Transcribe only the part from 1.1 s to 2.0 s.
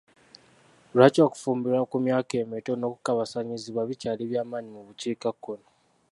okufumbirwa ku